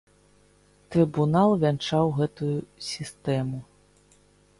Трыбунал 0.93 1.51
вянчаў 1.63 2.05
гэтую 2.17 2.55
сістэму. 2.89 3.59